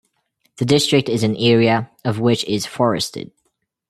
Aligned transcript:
The 0.57 0.65
district 0.65 1.09
is 1.09 1.21
in 1.21 1.35
area, 1.35 1.91
of 2.03 2.19
which 2.19 2.43
is 2.45 2.65
forested. 2.65 3.29